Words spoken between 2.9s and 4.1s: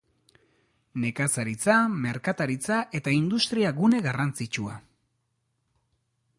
eta industria-gune